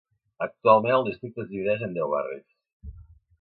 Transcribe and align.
Actualment 0.45 0.93
el 0.95 1.05
districte 1.09 1.43
es 1.43 1.49
divideix 1.51 1.85
en 1.89 1.93
deu 1.99 2.09
barris. 2.15 2.49